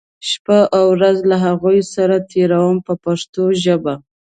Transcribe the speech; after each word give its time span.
شپه 0.29 0.59
او 0.77 0.85
ورځ 0.95 1.17
له 1.29 1.37
هغو 1.45 1.69
سره 1.95 2.15
تېروم 2.31 2.75
په 2.87 2.93
پښتو 3.03 3.43
ژبه. 3.63 3.93